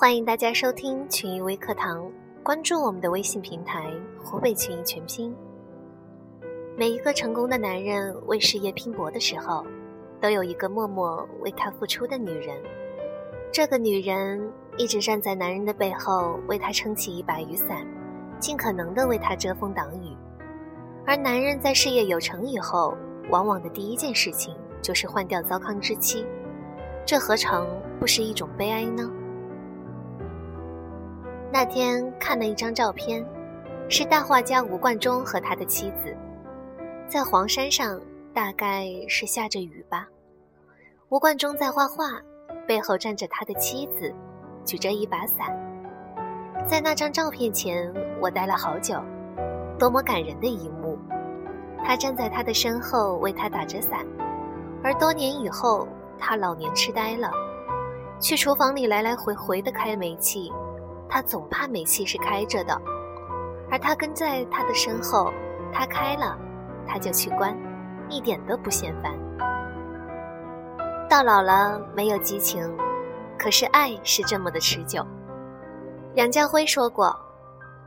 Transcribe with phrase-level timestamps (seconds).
[0.00, 2.08] 欢迎大家收听群益微课堂，
[2.44, 5.34] 关注我们的微信平台“湖北群益全拼”。
[6.78, 9.66] 每一个成功的男人为事业拼搏的时候，
[10.20, 12.56] 都有一个默默为他付出的女人。
[13.50, 14.40] 这个女人
[14.76, 17.84] 一直站在男人的背后，为他撑起一把雨伞，
[18.38, 20.16] 尽可能的为他遮风挡雨。
[21.04, 22.96] 而男人在事业有成以后，
[23.30, 26.24] 往往的第一件事情就是换掉糟糠之妻，
[27.04, 27.66] 这何尝
[27.98, 29.10] 不是一种悲哀呢？
[31.50, 33.24] 那天看了一张照片，
[33.88, 36.14] 是大画家吴冠中和他的妻子，
[37.08, 37.98] 在黄山上，
[38.34, 40.06] 大概是下着雨吧。
[41.08, 42.20] 吴冠中在画画，
[42.66, 44.14] 背后站着他的妻子，
[44.62, 45.48] 举着一把伞。
[46.66, 49.00] 在那张照片前，我待了好久，
[49.78, 50.98] 多么感人的一幕！
[51.82, 54.06] 他站在他的身后为他打着伞，
[54.84, 57.30] 而多年以后，他老年痴呆了，
[58.20, 60.52] 去厨房里来来回回的开煤气。
[61.08, 62.80] 他总怕煤气是开着的，
[63.70, 65.32] 而他跟在他的身后，
[65.72, 66.38] 他开了，
[66.86, 67.56] 他就去关，
[68.08, 69.12] 一点都不嫌烦。
[71.08, 72.70] 到老了没有激情，
[73.38, 75.06] 可是爱是这么的持久。
[76.14, 77.16] 梁家辉说过，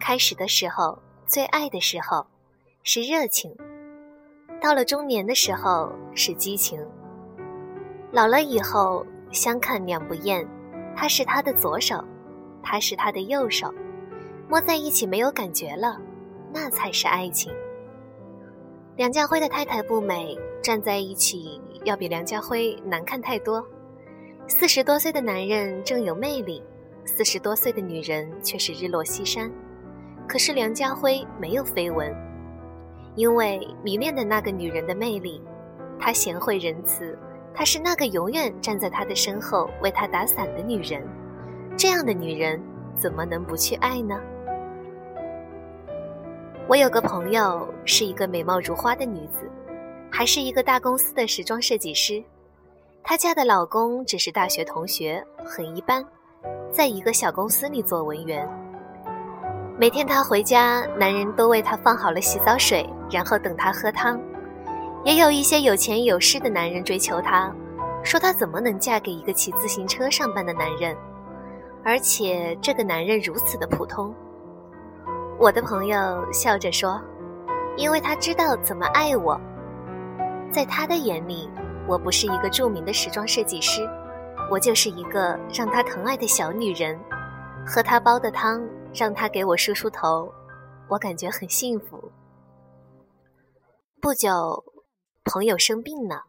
[0.00, 2.26] 开始的时候最爱的时候
[2.82, 3.54] 是热情，
[4.60, 6.84] 到了中年的时候是激情，
[8.10, 10.44] 老了以后相看两不厌，
[10.96, 12.04] 他是他的左手。
[12.64, 13.72] 他是他的右手，
[14.48, 16.00] 摸在一起没有感觉了，
[16.52, 17.52] 那才是爱情。
[18.96, 23.64] 梁家辉的太太不美，站在一起要比梁家辉难看太多。
[24.46, 26.62] 四十多岁的男人正有魅力，
[27.04, 29.50] 四十多岁的女人却是日落西山。
[30.26, 32.14] 可是梁家辉没有绯闻，
[33.14, 35.42] 因为迷恋的那个女人的魅力，
[35.98, 37.18] 她贤惠仁慈，
[37.54, 41.02] 她是那个永远站在他的身后为他打伞的女人。
[41.76, 42.62] 这样的女人
[42.96, 44.18] 怎么能不去爱呢？
[46.68, 49.50] 我有个朋友是一个美貌如花的女子，
[50.10, 52.22] 还是一个大公司的时装设计师。
[53.02, 56.02] 她嫁的老公只是大学同学，很一般，
[56.72, 58.48] 在一个小公司里做文员。
[59.76, 64.18] 每天她回家，男人都为她放好了洗澡水，然后等她喝汤。
[65.04, 67.52] 也有一些有钱有势的男人追求她，
[68.04, 70.96] 说她怎么能嫁给一个骑自行车上班的男人？
[71.84, 74.14] 而且这个男人如此的普通，
[75.38, 76.98] 我的朋友笑着说
[77.76, 79.38] ：“因为他知道怎么爱我。
[80.50, 81.50] 在他的眼里，
[81.86, 83.86] 我不是一个著名的时装设计师，
[84.50, 86.98] 我就是一个让他疼爱的小女人。
[87.66, 90.32] 喝他煲的汤，让他给我梳梳头，
[90.88, 92.10] 我感觉很幸福。”
[94.00, 94.64] 不久，
[95.24, 96.22] 朋友生病了，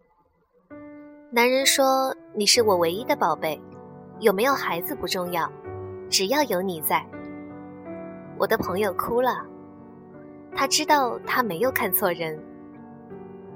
[1.32, 3.58] 男人说：“你是我唯一的宝贝。”
[4.20, 5.52] 有没有孩子不重要，
[6.10, 7.06] 只要有你在。
[8.38, 9.46] 我的朋友哭了，
[10.54, 12.40] 他知道他没有看错人。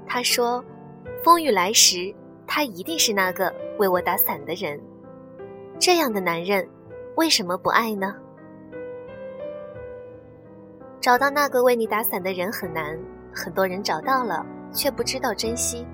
[0.06, 0.62] 他说
[1.24, 2.14] ：“风雨来时，
[2.46, 4.80] 他一定是那个为我打伞的人。
[5.78, 6.68] 这样的男人，
[7.16, 8.14] 为什么不爱呢？”
[11.00, 12.98] 找到那个为你打伞的人很难，
[13.34, 15.86] 很多人找到了却不知道珍惜，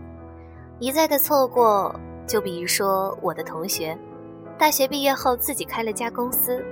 [0.80, 1.94] 一再的错过。
[2.26, 3.96] 就比如说我的同学。
[4.58, 6.64] 大学毕业后，自己开了家公司，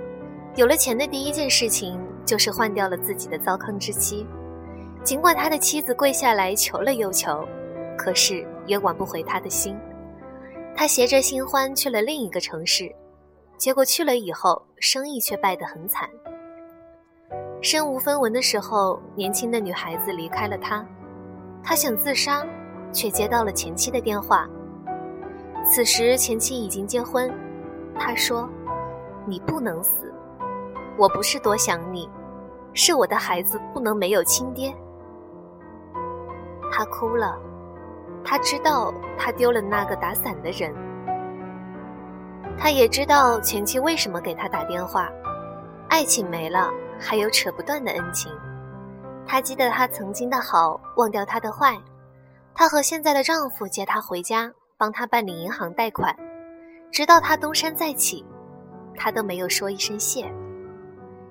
[0.56, 4.27] 有了钱的第一件事情就是换掉了自己的糟糠之妻。
[5.03, 7.47] 尽管他的妻子跪下来求了又求，
[7.99, 9.77] 可是也挽不回他的心。
[10.75, 12.91] 他携着新欢去了另一个城市，
[13.59, 16.09] 结果去了以后，生意却败得很惨。
[17.61, 20.84] 身无分文的时候，年轻的女孩子离开了他，
[21.62, 22.47] 他想自杀，
[22.94, 24.49] 却接到了前妻的电话。
[25.71, 27.31] 此时前妻已经结婚。
[27.99, 28.49] 他说
[29.27, 30.12] ：“你不能死，
[30.97, 32.09] 我不是多想你，
[32.72, 34.75] 是我的孩子不能没有亲爹。”
[36.73, 37.38] 他哭了，
[38.25, 40.75] 他知道他丢了那个打伞的人，
[42.58, 45.08] 他也知道前妻为什么给他打电话。
[45.88, 48.32] 爱情没了，还有扯不断的恩情。
[49.26, 51.81] 他记得他曾经的好，忘掉他的坏。
[52.55, 56.14] 他和现在的丈夫接他回家，帮他办理银行贷款。
[56.94, 58.25] 直到他东山再起，
[58.94, 60.32] 他都没有说一声谢，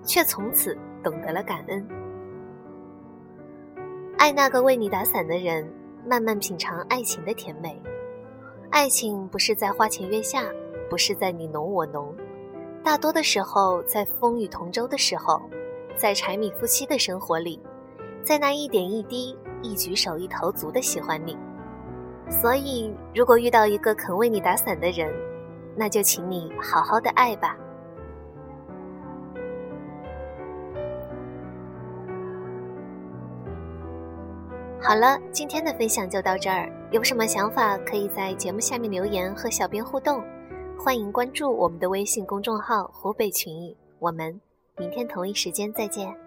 [0.03, 1.87] 却从此懂得了感恩。
[4.17, 5.65] 爱那个为你打伞的人，
[6.05, 7.81] 慢慢品尝爱情的甜美。
[8.71, 10.43] 爱情不是在花前月下，
[10.89, 12.13] 不是在你侬我侬，
[12.83, 15.41] 大多的时候在风雨同舟的时候，
[15.95, 17.57] 在柴米夫妻的生活里，
[18.21, 21.37] 在那一点一滴、一举手一投足的喜欢你。
[22.29, 25.09] 所以，如果遇到一个肯为你打伞的人，
[25.75, 27.57] 那就请你好好的爱吧。
[34.81, 36.69] 好了今天的分享就到这儿。
[36.91, 40.23] 有什么想法可以在节目下面留言和小编互动。
[40.77, 44.39] 欢迎关注我们的微信公众号湖北群艺我们
[44.77, 46.22] 明天同一时间再见。